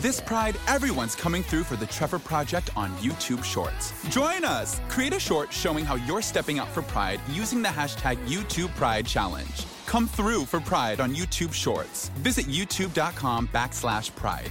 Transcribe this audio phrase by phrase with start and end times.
[0.00, 3.92] This Pride, everyone's coming through for the Trevor Project on YouTube Shorts.
[4.08, 4.80] Join us!
[4.88, 9.04] Create a short showing how you're stepping out for Pride using the hashtag YouTube Pride
[9.04, 9.66] Challenge.
[9.84, 12.08] Come through for Pride on YouTube Shorts.
[12.20, 14.50] Visit youtube.com backslash pride.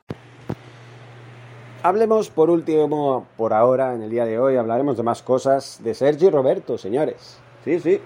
[1.83, 5.95] Hablemos por último, por ahora, en el día de hoy, hablaremos de más cosas de
[5.95, 7.39] Sergi Roberto, señores.
[7.65, 7.99] Sí, sí.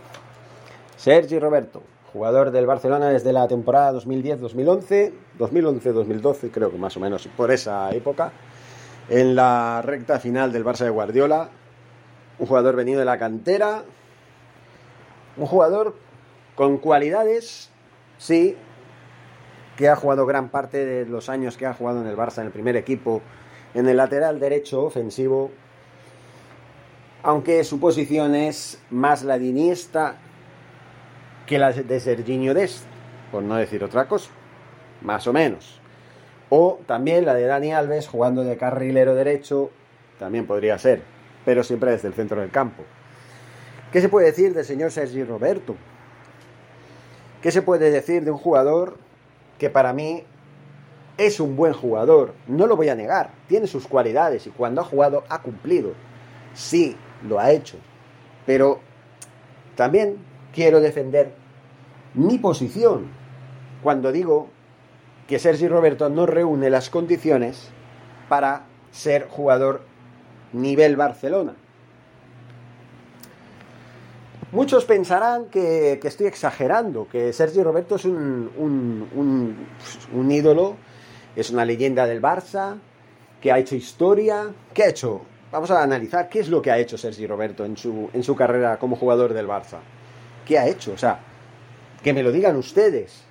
[0.96, 1.84] Sergi Roberto,
[2.14, 7.92] jugador del Barcelona desde la temporada 2010-2011, 2011-2012, creo que más o menos por esa
[7.92, 8.32] época,
[9.10, 11.50] en la recta final del Barça de Guardiola.
[12.40, 13.84] Un jugador venido de la cantera,
[15.36, 15.96] un jugador
[16.56, 17.72] con cualidades,
[18.20, 18.56] sí,
[19.76, 22.46] que ha jugado gran parte de los años que ha jugado en el Barça en
[22.46, 23.22] el primer equipo,
[23.76, 25.52] en el lateral derecho ofensivo,
[27.22, 29.38] aunque su posición es más la
[31.46, 32.86] que la de Serginho Dest,
[33.32, 34.32] por no decir otra cosa,
[35.02, 35.80] más o menos.
[36.50, 39.72] O también la de Dani Alves jugando de carrilero derecho,
[40.20, 41.02] también podría ser,
[41.44, 42.84] pero siempre desde el centro del campo.
[43.92, 45.76] ¿Qué se puede decir del señor Sergi Roberto?
[47.42, 48.98] ¿Qué se puede decir de un jugador
[49.60, 50.24] que para mí
[51.18, 54.84] es un buen jugador, no lo voy a negar, tiene sus cualidades y cuando ha
[54.84, 55.94] jugado ha cumplido.
[56.54, 56.96] Sí,
[57.28, 57.78] lo ha hecho.
[58.46, 58.80] Pero
[59.76, 60.18] también
[60.54, 61.34] quiero defender
[62.14, 63.08] mi posición
[63.82, 64.50] cuando digo
[65.28, 67.70] que Sergi Roberto no reúne las condiciones
[68.30, 69.82] para ser jugador
[70.54, 71.56] nivel Barcelona.
[74.52, 79.68] Muchos pensarán que, que estoy exagerando, que Sergi Roberto es un, un, un,
[80.14, 80.78] un ídolo
[81.36, 82.78] es una leyenda del Barça,
[83.42, 84.54] que ha hecho historia.
[84.74, 85.22] ¿Qué ha hecho?
[85.52, 88.36] Vamos a analizar qué es lo que ha hecho Sergi Roberto en su, en su
[88.36, 89.80] carrera como jugador del Barça.
[90.46, 90.94] ¿Qué ha hecho?
[90.94, 91.20] O sea,
[92.04, 93.24] que me lo digan ustedes.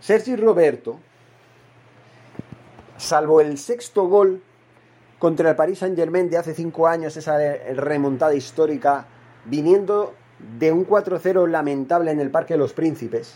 [0.00, 0.98] Sergi Roberto,
[2.96, 4.42] salvo el sexto gol
[5.18, 7.38] contra el Paris Saint Germain de hace cinco años, esa
[7.74, 9.06] remontada histórica,
[9.44, 10.14] viniendo
[10.58, 13.34] de un 4-0 lamentable en el Parque de los Príncipes,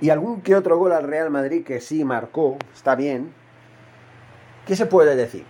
[0.00, 3.32] y algún que otro gol al Real Madrid que sí marcó, está bien.
[4.66, 5.44] ¿Qué se puede decir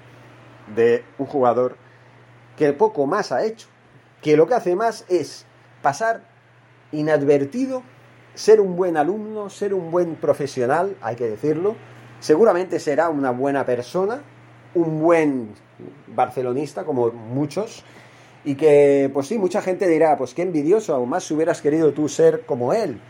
[0.74, 1.76] de un jugador
[2.56, 3.68] que poco más ha hecho?
[4.22, 5.46] Que lo que hace más es
[5.82, 6.22] pasar
[6.92, 7.82] inadvertido,
[8.34, 11.76] ser un buen alumno, ser un buen profesional, hay que decirlo.
[12.20, 14.22] Seguramente será una buena persona,
[14.74, 15.54] un buen
[16.08, 17.84] barcelonista, como muchos,
[18.44, 21.92] y que, pues sí, mucha gente dirá, pues qué envidioso, aún más si hubieras querido
[21.92, 23.00] tú ser como él.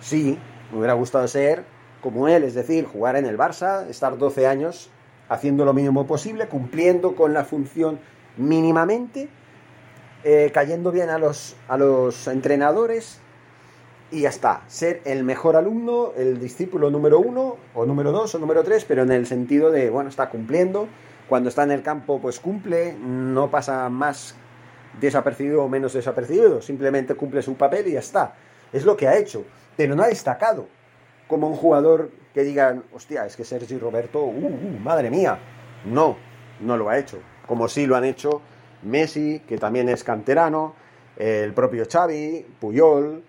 [0.00, 0.38] Sí,
[0.70, 1.64] me hubiera gustado ser
[2.00, 4.90] como él, es decir, jugar en el Barça, estar 12 años
[5.28, 8.00] haciendo lo mínimo posible, cumpliendo con la función
[8.36, 9.28] mínimamente,
[10.24, 13.20] eh, cayendo bien a los, a los entrenadores
[14.10, 14.62] y ya está.
[14.66, 19.02] Ser el mejor alumno, el discípulo número uno, o número dos, o número tres, pero
[19.02, 20.88] en el sentido de, bueno, está cumpliendo.
[21.28, 24.34] Cuando está en el campo, pues cumple, no pasa más
[25.00, 28.34] desapercibido o menos desapercibido, simplemente cumple su papel y ya está.
[28.72, 29.44] Es lo que ha hecho
[29.80, 30.68] pero no ha destacado
[31.26, 35.38] como un jugador que digan, hostia, es que Sergi Roberto, uh, uh, madre mía.
[35.86, 36.18] No,
[36.60, 37.18] no lo ha hecho.
[37.46, 38.42] Como sí lo han hecho
[38.82, 40.74] Messi, que también es canterano,
[41.16, 43.24] el propio Xavi, Puyol,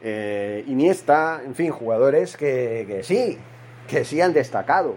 [0.00, 3.36] eh, Iniesta, en fin, jugadores que, que, sí,
[3.88, 4.94] que sí han destacado.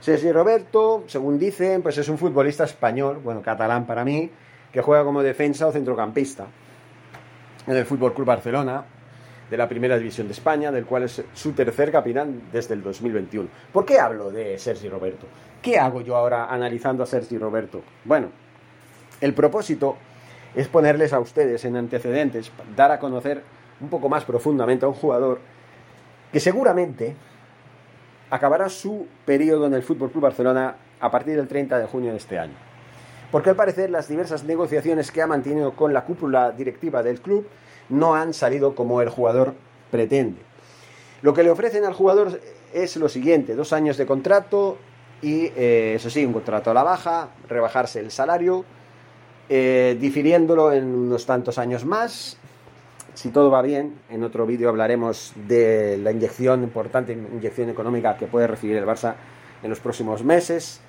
[0.00, 4.30] Sergi Roberto, según dicen, pues es un futbolista español, bueno, catalán para mí,
[4.70, 6.44] que juega como defensa o centrocampista
[7.66, 8.84] en el Fútbol Club Barcelona
[9.54, 13.48] de la Primera División de España, del cual es su tercer capitán desde el 2021.
[13.72, 15.28] ¿Por qué hablo de Sergi Roberto?
[15.62, 17.80] ¿Qué hago yo ahora analizando a Sergi Roberto?
[18.04, 18.30] Bueno,
[19.20, 19.96] el propósito
[20.56, 23.44] es ponerles a ustedes en antecedentes, dar a conocer
[23.80, 25.38] un poco más profundamente a un jugador
[26.32, 27.14] que seguramente
[28.30, 32.16] acabará su periodo en el Fútbol Club Barcelona a partir del 30 de junio de
[32.16, 32.54] este año.
[33.34, 37.44] Porque al parecer las diversas negociaciones que ha mantenido con la cúpula directiva del club
[37.88, 39.54] no han salido como el jugador
[39.90, 40.40] pretende.
[41.20, 42.40] Lo que le ofrecen al jugador
[42.72, 44.78] es lo siguiente, dos años de contrato
[45.20, 48.64] y, eh, eso sí, un contrato a la baja, rebajarse el salario,
[49.48, 52.36] eh, difiriéndolo en unos tantos años más.
[53.14, 58.28] Si todo va bien, en otro vídeo hablaremos de la inyección, importante inyección económica que
[58.28, 59.14] puede recibir el Barça
[59.60, 60.83] en los próximos meses.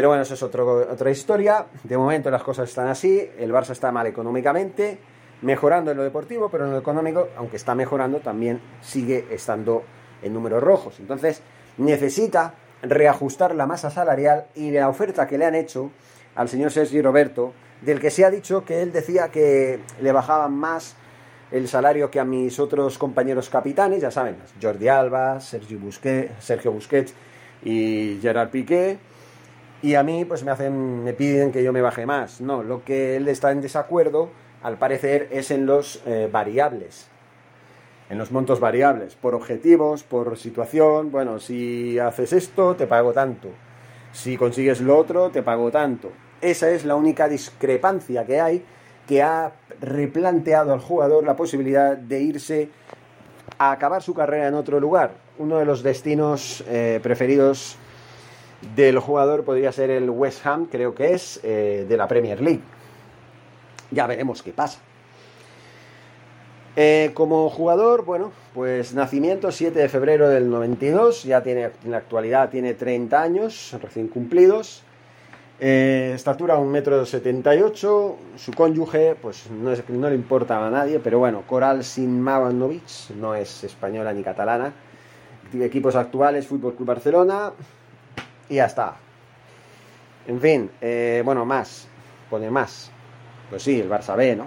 [0.00, 1.66] Pero bueno, eso es otra historia.
[1.84, 3.30] De momento las cosas están así.
[3.36, 4.96] El Barça está mal económicamente,
[5.42, 9.82] mejorando en lo deportivo, pero en lo económico, aunque está mejorando, también sigue estando
[10.22, 10.98] en números rojos.
[11.00, 11.42] Entonces
[11.76, 15.90] necesita reajustar la masa salarial y la oferta que le han hecho
[16.34, 17.52] al señor Sergi Roberto,
[17.82, 20.96] del que se ha dicho que él decía que le bajaban más
[21.50, 26.72] el salario que a mis otros compañeros capitanes, ya saben, Jordi Alba, Sergio Busquets, Sergio
[26.72, 27.12] Busquets
[27.62, 29.09] y Gerard Piqué
[29.82, 32.40] y a mí pues me hacen me piden que yo me baje más.
[32.40, 34.30] No lo que él está en desacuerdo
[34.62, 37.08] al parecer es en los eh, variables.
[38.10, 39.14] En los montos variables.
[39.14, 41.10] Por objetivos por situación.
[41.10, 43.48] Bueno si haces esto te pago tanto.
[44.12, 46.10] Si consigues lo otro te pago tanto.
[46.40, 48.64] Esa es la única discrepancia que hay
[49.06, 52.68] que ha replanteado al jugador la posibilidad de irse
[53.58, 55.12] a acabar su carrera en otro lugar.
[55.38, 57.76] Uno de los destinos eh, preferidos
[58.74, 62.62] del jugador podría ser el West Ham, creo que es, eh, de la Premier League.
[63.90, 64.80] Ya veremos qué pasa.
[66.76, 71.96] Eh, como jugador, bueno, pues nacimiento 7 de febrero del 92, ya tiene, en la
[71.96, 74.84] actualidad tiene 30 años recién cumplidos.
[75.58, 81.42] Eh, estatura 1,78 m, su cónyuge, pues no, no, le importa a nadie, pero bueno,
[81.46, 84.72] Coral Sinmanovic, no es española ni catalana.
[85.52, 87.52] Equipos actuales, Fútbol Club Barcelona,
[88.50, 88.96] y ya está.
[90.26, 91.88] En fin, eh, bueno, más,
[92.28, 92.90] pone más.
[93.48, 94.46] Pues sí, el Barça B, ¿no?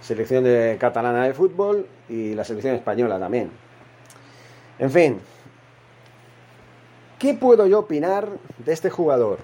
[0.00, 3.50] Selección de catalana de fútbol y la selección española también.
[4.78, 5.20] En fin,
[7.18, 8.28] ¿qué puedo yo opinar
[8.58, 9.38] de este jugador?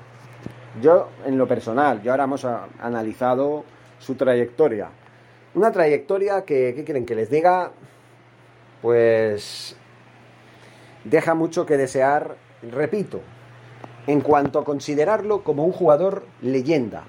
[0.80, 3.64] Yo, en lo personal, yo ahora hemos analizado
[3.98, 4.88] su trayectoria.
[5.54, 7.70] Una trayectoria que, ¿qué quieren que les diga?
[8.82, 9.76] Pues
[11.04, 13.20] deja mucho que desear, repito,
[14.06, 17.04] en cuanto a considerarlo como un jugador leyenda.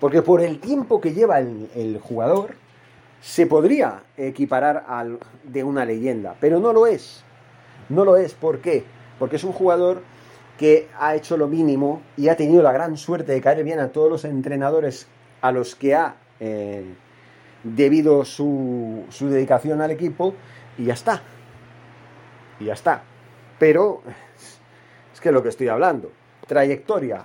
[0.00, 2.56] Porque por el tiempo que lleva el, jugador,
[3.20, 7.24] se podría equiparar al de una leyenda, pero no lo es.
[7.88, 8.84] No lo es, ¿por qué?
[9.18, 10.02] Porque es un jugador
[10.58, 13.88] que ha hecho lo mínimo y ha tenido la gran suerte de caer bien a
[13.88, 15.06] todos los entrenadores
[15.40, 16.84] a los que ha eh,
[17.62, 20.34] debido su, su dedicación al equipo
[20.76, 21.22] y ya está.
[22.60, 23.02] Y ya está.
[23.58, 24.02] Pero
[25.12, 26.10] es que es lo que estoy hablando.
[26.46, 27.22] Trayectoria.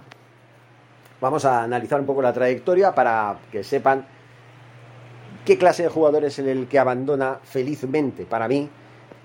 [1.22, 4.06] Vamos a analizar un poco la trayectoria para que sepan
[5.46, 8.70] qué clase de jugador es el que abandona felizmente, para mí,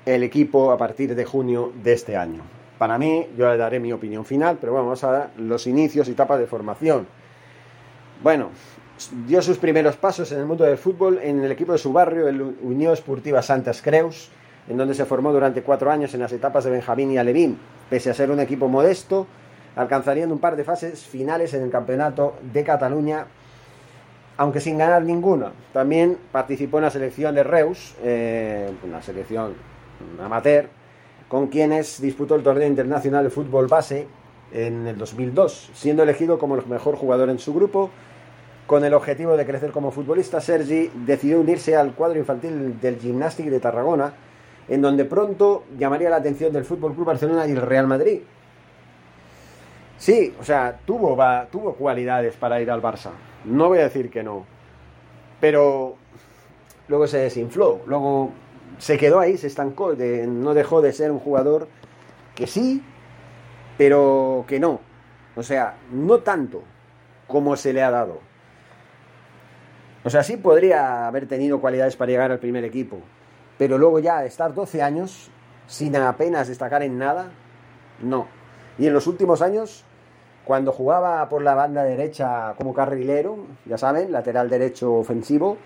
[0.05, 2.43] el equipo a partir de junio de este año.
[2.79, 6.41] Para mí, yo le daré mi opinión final, pero vamos a los inicios y etapas
[6.41, 7.07] de formación.
[8.23, 8.51] Bueno,
[9.27, 12.27] dio sus primeros pasos en el mundo del fútbol en el equipo de su barrio,
[12.27, 14.31] el Unión Esportiva Santas Creus,
[14.69, 17.59] en donde se formó durante cuatro años en las etapas de Benjamín y Alevín.
[17.89, 19.27] Pese a ser un equipo modesto,
[19.77, 23.27] alcanzarían un par de fases finales en el Campeonato de Cataluña,
[24.37, 25.53] aunque sin ganar ninguna.
[25.73, 29.55] También participó en la selección de Reus, eh, una selección
[30.23, 30.69] amateur,
[31.29, 34.07] con quienes disputó el torneo internacional de fútbol base
[34.53, 37.91] en el 2002, siendo elegido como el mejor jugador en su grupo.
[38.67, 43.47] Con el objetivo de crecer como futbolista, Sergi decidió unirse al cuadro infantil del Gymnastic
[43.47, 44.15] de Tarragona,
[44.69, 48.21] en donde pronto llamaría la atención del Fútbol Club Barcelona y el Real Madrid,
[50.05, 53.09] Sí, o sea, tuvo, va, tuvo cualidades para ir al Barça.
[53.47, 54.45] No voy a decir que no.
[55.41, 55.97] Pero
[56.89, 57.81] luego se desinfló.
[57.87, 58.31] Luego
[58.77, 59.95] se quedó ahí, se estancó.
[59.95, 61.69] no dejó de ser un jugador
[62.35, 62.85] que sí,
[63.79, 64.81] pero que no.
[65.37, 66.63] O sea, no tanto
[67.27, 68.21] como se le ha dado.
[70.05, 73.01] O sea, sí podría haber tenido cualidades para llegar al primer equipo.
[73.57, 75.31] Pero luego ya estar 12 años
[75.67, 77.31] sin apenas destacar en nada,
[78.03, 78.29] no.
[78.77, 79.87] Y en los últimos años,
[80.45, 85.57] cuando jugaba por la banda derecha como carrilero, ya saben, lateral derecho ofensivo,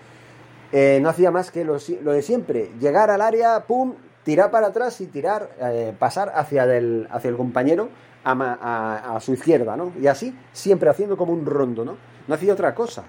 [0.71, 5.01] eh, no hacía más que lo, de siempre, llegar al área, pum, tirar para atrás
[5.01, 7.89] y tirar, eh, pasar hacia el, hacia el compañero
[8.23, 9.91] a, su izquierda, ¿no?
[9.99, 11.97] Y así, siempre haciendo como un rondo, ¿no?
[12.27, 13.03] No hacía otra cosa.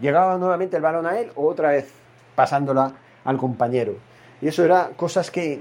[0.00, 1.90] Llegaba nuevamente el balón a él o otra vez
[2.34, 2.92] pasándola
[3.24, 3.94] al compañero.
[4.40, 5.60] Y eso era cosas que,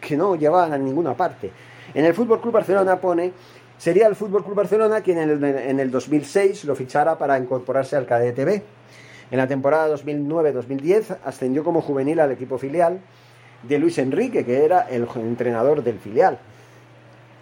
[0.00, 1.50] que no llevaban a ninguna parte.
[1.92, 3.32] En el Fútbol Club Barcelona pone
[3.80, 8.62] sería el Fútbol Club Barcelona quien en el, 2006 lo fichara para incorporarse al KDTB.
[9.30, 13.00] En la temporada 2009-2010 ascendió como juvenil al equipo filial
[13.62, 16.38] de Luis Enrique, que era el entrenador del filial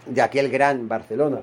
[0.06, 1.40] de aquel gran Barcelona.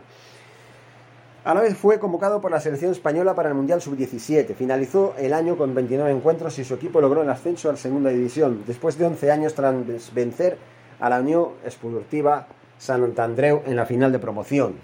[1.44, 4.56] A la vez fue convocado por la selección española para el Mundial Sub-17.
[4.56, 8.12] Finalizó el año con 29 encuentros y su equipo logró el ascenso a la segunda
[8.12, 9.75] división, después de 11 años tras
[10.14, 10.58] vencer
[11.02, 14.75] a la Unión Esportiva Sant Andreu en la final de promoción.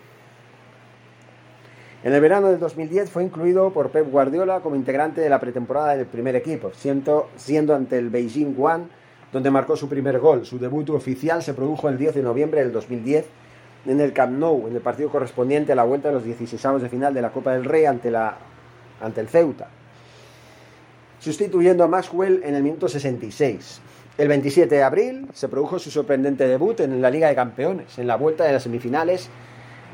[2.03, 5.95] En el verano del 2010 fue incluido por Pep Guardiola como integrante de la pretemporada
[5.95, 7.29] del primer equipo, siendo,
[7.75, 8.85] ante el Beijing One,
[9.31, 10.43] donde marcó su primer gol.
[10.43, 13.27] Su debut oficial se produjo el 10 de noviembre del 2010
[13.85, 16.89] en el Camp Nou, en el partido correspondiente a la vuelta de los 16 de
[16.89, 19.67] final de la Copa del Rey ante, ante el Ceuta,
[21.19, 23.79] sustituyendo a Maxwell en el minuto 66.
[24.21, 28.05] El 27 de abril se produjo su sorprendente debut en la Liga de Campeones, en
[28.05, 29.31] la vuelta de las semifinales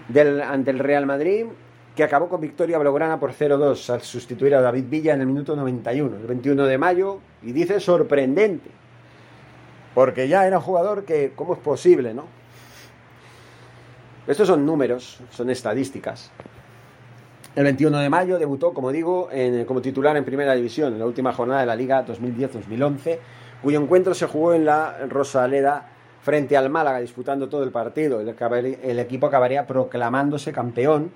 [0.10, 1.46] del, ante el Real Madrid,
[1.96, 5.56] que acabó con victoria blaugrana por 0-2 al sustituir a David Villa en el minuto
[5.56, 8.70] 91, el 21 de mayo, y dice sorprendente,
[9.96, 12.26] porque ya era un jugador que, ¿cómo es posible, no?
[14.28, 16.32] Estos son números, son estadísticas.
[17.58, 19.30] El 21 de mayo debutó, como digo,
[19.66, 23.18] como titular en Primera División, en la última jornada de la Liga 2010-2011,
[23.64, 25.90] cuyo encuentro se jugó en la Rosaleda
[26.22, 28.22] frente al Málaga, disputando todo el partido.
[28.22, 31.12] El, equipo acabaría proclamándose campeón,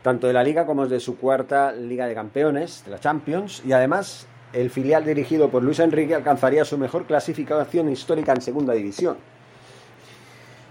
[0.00, 3.72] tanto de la Liga como de su cuarta Liga de Campeones, de la Champions, y
[3.72, 9.16] además el filial dirigido por Luis Enrique alcanzaría su mejor clasificación histórica en Segunda División.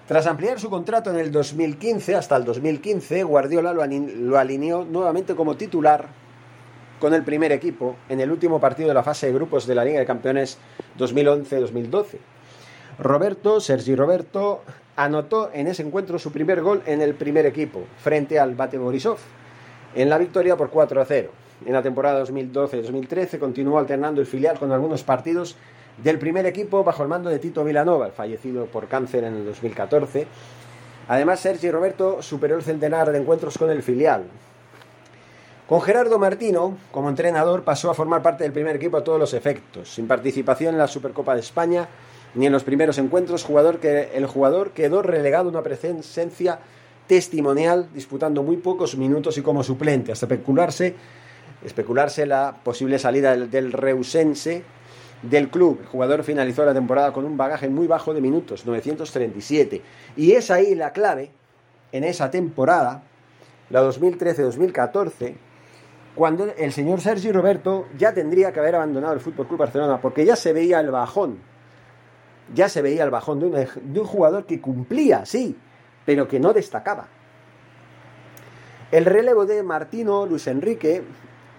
[0.08, 5.56] Tras ampliar su contrato en el 2015 hasta el 2015, Guardiola lo, alineó nuevamente como
[5.56, 6.10] titular
[7.00, 9.86] con el primer equipo en el último partido de la fase de grupos de la
[9.86, 10.58] Liga de Campeones
[11.00, 12.18] 2011-2012.
[13.00, 14.64] Roberto, Sergi Roberto,
[14.98, 19.20] anotó en ese encuentro su primer gol en el primer equipo, frente al Bate Borisov,
[19.96, 21.30] en la victoria por 4 a 0.
[21.66, 25.56] En la temporada 2012-2013 continuó alternando el filial con algunos partidos
[25.98, 30.28] del primer equipo bajo el mando de Tito Vilanova, fallecido por cáncer en el 2014.
[31.08, 34.24] Además, Sergi Roberto superó el centenar de encuentros con el filial.
[35.68, 39.34] Con Gerardo Martino, como entrenador, pasó a formar parte del primer equipo a todos los
[39.34, 41.88] efectos, sin participación en la Supercopa de España
[42.36, 46.60] ni en los primeros encuentros, jugador que, el jugador quedó relegado a una presencia
[47.08, 50.96] testimonial, disputando muy pocos minutos y como suplente, hasta especularse,
[51.64, 54.64] especularse la posible salida del, del Reusense
[55.24, 55.80] del club.
[55.82, 59.82] El jugador finalizó la temporada con un bagaje muy bajo de minutos, 937.
[60.16, 61.32] Y es ahí la clave,
[61.92, 63.04] en esa temporada,
[63.70, 65.36] la 2013-2014,
[66.16, 70.26] cuando el señor Sergi Roberto ya tendría que haber abandonado el Fútbol Club Barcelona, porque
[70.26, 71.40] ya se veía el bajón,
[72.54, 75.58] ya se veía el bajón de un, de un jugador que cumplía, sí,
[76.06, 77.08] pero que no destacaba.
[78.92, 81.04] El relevo de Martino Luis Enrique,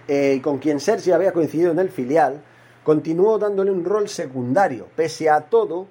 [0.07, 2.41] eh, con quien Sergi había coincidido en el filial,
[2.85, 4.87] continuó dándole un rol secundario.
[4.95, 5.87] Pese a todo,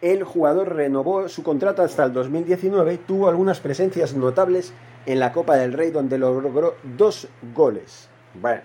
[0.00, 4.72] el jugador renovó su contrato hasta el 2019 y tuvo algunas presencias notables
[5.04, 8.08] en la Copa del Rey donde logró dos goles.
[8.34, 8.62] Bueno,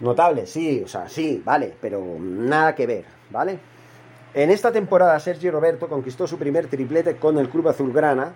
[0.00, 3.60] notable, sí, o sea, sí, vale, pero nada que ver, ¿vale?
[4.34, 8.32] En esta temporada Sergio Roberto conquistó su primer triplete con el club azulgrana,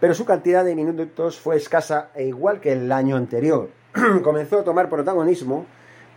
[0.00, 3.68] pero su cantidad de minutos fue escasa e igual que el año anterior.
[4.24, 5.66] Comenzó a tomar protagonismo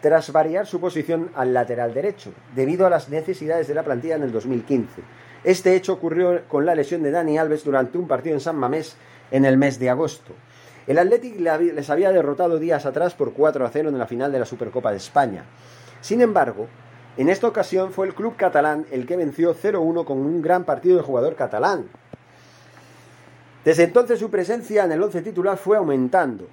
[0.01, 4.23] tras variar su posición al lateral derecho, debido a las necesidades de la plantilla en
[4.23, 5.01] el 2015.
[5.43, 8.95] Este hecho ocurrió con la lesión de Dani Alves durante un partido en San Mamés
[9.31, 10.33] en el mes de agosto.
[10.87, 14.39] El Athletic les había derrotado días atrás por 4 a 0 en la final de
[14.39, 15.45] la Supercopa de España.
[16.01, 16.67] Sin embargo,
[17.17, 20.97] en esta ocasión fue el club catalán el que venció 0-1 con un gran partido
[20.97, 21.85] de jugador catalán.
[23.63, 26.47] Desde entonces su presencia en el once titular fue aumentando,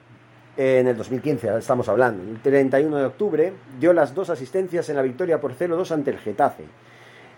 [0.59, 2.25] en el 2015, estamos hablando.
[2.25, 6.19] El 31 de octubre dio las dos asistencias en la victoria por 0-2 ante el
[6.19, 6.65] Getafe.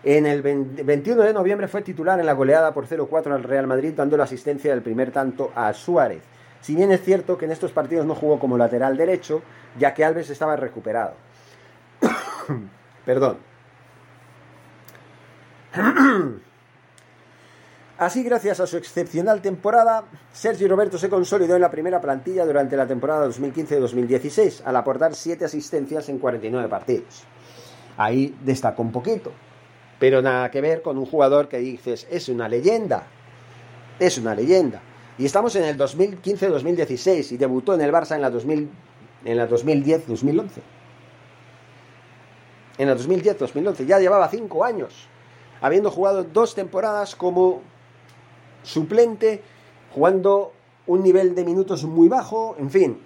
[0.03, 3.93] En el 21 de noviembre fue titular en la goleada por 0-4 al Real Madrid,
[3.95, 6.23] dando la asistencia del primer tanto a Suárez.
[6.61, 9.43] Si bien es cierto que en estos partidos no jugó como lateral derecho,
[9.77, 11.13] ya que Alves estaba recuperado.
[13.05, 13.37] Perdón.
[18.01, 22.75] Así, gracias a su excepcional temporada, Sergio Roberto se consolidó en la primera plantilla durante
[22.75, 27.25] la temporada 2015-2016, al aportar 7 asistencias en 49 partidos.
[27.97, 29.31] Ahí destacó un poquito,
[29.99, 33.03] pero nada que ver con un jugador que dices, es una leyenda,
[33.99, 34.81] es una leyenda.
[35.19, 38.67] Y estamos en el 2015-2016 y debutó en el Barça en la, 2000,
[39.25, 40.47] en la 2010-2011.
[42.79, 45.07] En la 2010-2011, ya llevaba 5 años,
[45.61, 47.61] habiendo jugado dos temporadas como
[48.63, 49.41] suplente,
[49.93, 50.53] jugando
[50.87, 52.97] un nivel de minutos muy bajo, en fin,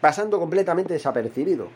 [0.00, 1.68] pasando completamente desapercibido.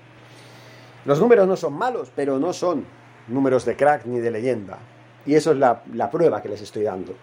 [1.04, 2.84] Los números no son malos, pero no son
[3.28, 4.78] números de crack ni de leyenda.
[5.24, 7.14] Y eso es la, prueba que les estoy dando.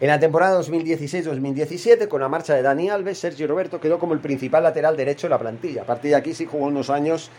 [0.00, 4.20] En la temporada 2016-2017, con la marcha de Dani Alves, Sergio Roberto quedó como el
[4.20, 5.82] principal lateral derecho de la plantilla.
[5.82, 7.30] A partir de aquí sí jugó unos años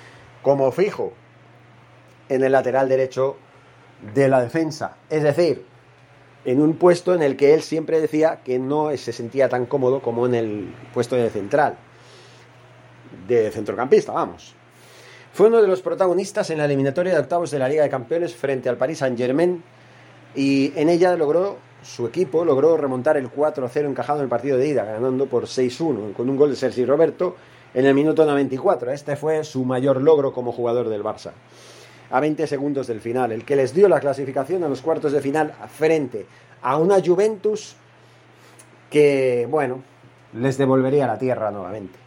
[0.41, 1.13] como fijo
[2.29, 3.37] en el lateral derecho
[4.13, 4.97] de la defensa.
[5.09, 5.65] Es decir,
[6.45, 10.01] en un puesto en el que él siempre decía que no se sentía tan cómodo
[10.01, 11.77] como en el puesto de central,
[13.27, 14.55] de centrocampista, vamos.
[15.31, 18.35] Fue uno de los protagonistas en la eliminatoria de octavos de la Liga de Campeones
[18.35, 19.63] frente al Paris Saint-Germain
[20.35, 24.67] y en ella logró, su equipo logró remontar el 4-0 encajado en el partido de
[24.67, 27.35] ida, ganando por 6-1 con un gol de Sergi Roberto
[27.73, 28.91] en el minuto 94.
[28.91, 31.31] Este fue su mayor logro como jugador del Barça
[32.13, 35.19] a 20 segundos del final, el que les dio la clasificación a los cuartos de
[35.19, 36.27] final frente
[36.61, 37.75] a una Juventus
[38.91, 39.81] que, bueno,
[40.33, 41.97] les devolvería la tierra nuevamente.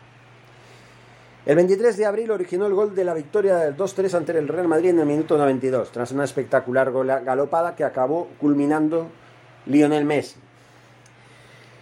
[1.44, 4.68] El 23 de abril originó el gol de la victoria del 2-3 ante el Real
[4.68, 6.92] Madrid en el minuto 92, tras una espectacular
[7.24, 9.08] galopada que acabó culminando
[9.66, 10.36] Lionel Messi.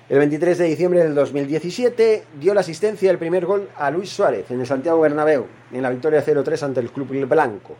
[0.08, 4.50] El 23 de diciembre del 2017 dio la asistencia del primer gol a Luis Suárez
[4.50, 7.76] en el Santiago Bernabéu, en la victoria 0-3 ante el Club Blanco.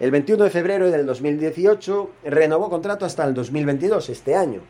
[0.00, 4.60] El 21 de febrero del 2018 renovó contrato hasta el 2022, este año,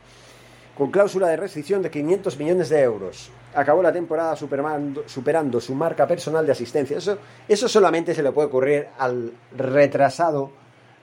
[0.74, 3.30] con cláusula de restricción de 500 millones de euros.
[3.54, 6.96] Acabó la temporada superando su marca personal de asistencia.
[6.96, 10.50] Eso, eso solamente se le puede ocurrir al retrasado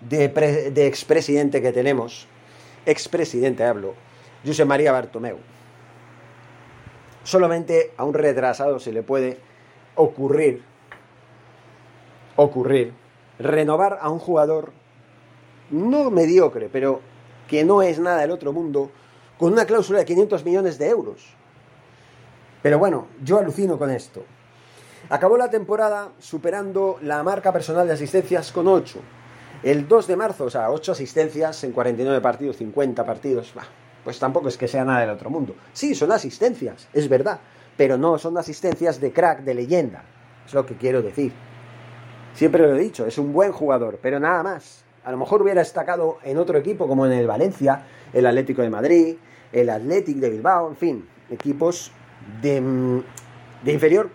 [0.01, 0.29] de,
[0.73, 2.27] de expresidente que tenemos,
[2.87, 3.93] expresidente hablo,
[4.43, 5.37] José María Bartomeu.
[7.23, 9.37] Solamente a un retrasado se le puede
[9.95, 10.63] ocurrir,
[12.35, 13.04] ocurrir
[13.39, 14.71] renovar a un jugador
[15.71, 17.01] no mediocre, pero
[17.47, 18.91] que no es nada del otro mundo,
[19.37, 21.35] con una cláusula de 500 millones de euros.
[22.61, 24.23] Pero bueno, yo alucino con esto.
[25.09, 28.99] Acabó la temporada superando la marca personal de asistencias con 8.
[29.61, 33.53] El 2 de marzo, o sea, 8 asistencias en 49 partidos, 50 partidos.
[34.03, 35.55] pues tampoco es que sea nada del otro mundo.
[35.73, 37.39] Sí, son asistencias, es verdad,
[37.77, 40.03] pero no son asistencias de crack, de leyenda.
[40.45, 41.33] Es lo que quiero decir.
[42.35, 44.83] Siempre lo he dicho, es un buen jugador, pero nada más.
[45.05, 48.69] A lo mejor hubiera destacado en otro equipo como en el Valencia, el Atlético de
[48.69, 49.15] Madrid,
[49.53, 51.91] el Athletic de Bilbao, en fin, equipos
[52.41, 53.01] de,
[53.63, 54.09] de inferior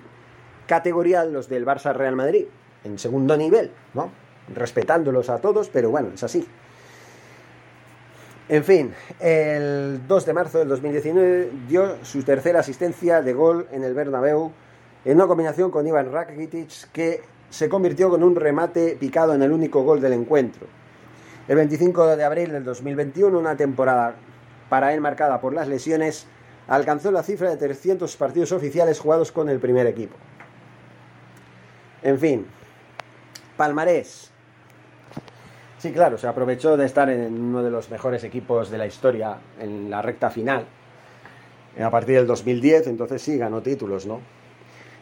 [0.67, 2.45] categoría los del Barça Real Madrid,
[2.85, 4.11] en segundo nivel, ¿no?
[4.55, 6.47] Respetándolos a todos, pero bueno, es así.
[8.49, 13.85] En fin, el 2 de marzo del 2019 dio su tercera asistencia de gol en
[13.85, 14.53] el Bernabéu
[15.05, 19.53] en una combinación con Ivan Rakitic que se convirtió con un remate picado en el
[19.53, 20.67] único gol del encuentro.
[21.49, 24.15] El 25 de abril del 2021, una temporada
[24.69, 26.27] para él marcada por las lesiones,
[26.69, 30.17] alcanzó la cifra de 300 partidos oficiales jugados con el primer equipo.
[32.03, 32.47] En fin,
[33.57, 34.31] palmarés.
[35.79, 39.39] Sí, claro, se aprovechó de estar en uno de los mejores equipos de la historia
[39.59, 40.67] en la recta final.
[41.83, 44.21] A partir del 2010, entonces sí, ganó títulos, ¿no?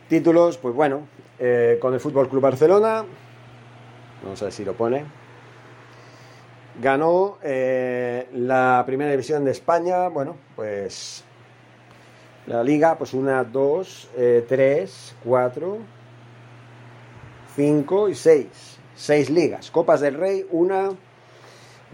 [0.08, 1.06] Títulos, pues bueno,
[1.38, 3.04] eh, con el Fútbol Club Barcelona,
[4.24, 5.04] no sé si lo pone,
[6.80, 11.24] ganó eh, la primera división de España, bueno, pues
[12.46, 15.76] la liga, pues una, dos, eh, tres, cuatro,
[17.54, 18.78] cinco y seis.
[18.96, 19.70] Seis ligas.
[19.70, 20.88] Copas del Rey, una,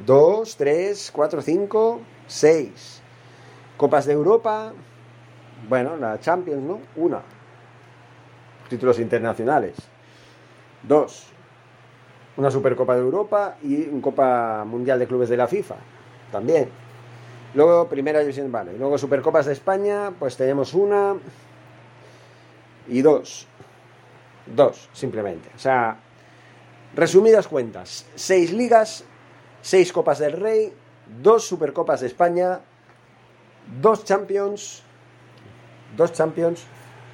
[0.07, 3.03] dos, tres, cuatro, cinco, seis.
[3.77, 4.73] Copas de Europa,
[5.69, 6.79] bueno, la Champions, ¿no?
[6.95, 7.21] Una,
[8.69, 9.77] títulos internacionales.
[10.83, 11.27] Dos,
[12.37, 15.77] una Supercopa de Europa y un Copa Mundial de Clubes de la FIFA,
[16.33, 16.69] también.
[17.55, 18.73] Luego, Primera División, vale.
[18.77, 21.15] Luego, Supercopas de España, pues tenemos una
[22.89, 23.47] y dos.
[24.47, 25.49] Dos, simplemente.
[25.55, 25.97] O sea,
[26.95, 29.05] resumidas cuentas, seis ligas,
[29.63, 30.73] seis Copas del Rey,
[31.23, 32.61] dos Supercopas de España,
[33.81, 34.83] dos Champions,
[35.97, 36.67] dos Champions,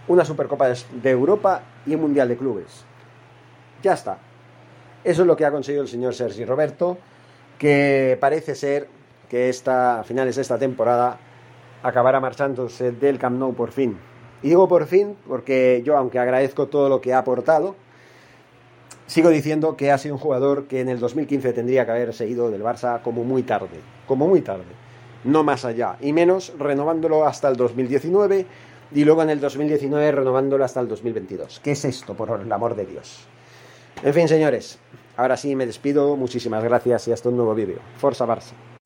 [0.08, 2.84] una Supercopa de Europa y un Mundial de Clubes.
[3.82, 4.18] Ya está.
[5.02, 6.98] Eso es lo que ha conseguido el señor Sergi Roberto,
[7.58, 8.88] que parece ser
[9.28, 11.18] que esta, a finales de esta temporada
[11.82, 13.96] acabará marchándose del Camp Nou por fin.
[14.42, 17.76] Y digo por fin porque yo, aunque agradezco todo lo que ha aportado,
[19.06, 22.50] sigo diciendo que ha sido un jugador que en el 2015 tendría que haberse ido
[22.50, 24.72] del Barça como muy tarde, como muy tarde,
[25.24, 28.46] no más allá, y menos renovándolo hasta el 2019
[28.92, 31.60] y luego en el 2019 renovándolo hasta el 2022.
[31.62, 33.26] ¿Qué es esto, por el amor de Dios?
[34.02, 34.78] En fin, señores,
[35.16, 36.16] ahora sí me despido.
[36.16, 37.78] Muchísimas gracias y hasta un nuevo vídeo.
[37.98, 38.69] Forza Barça.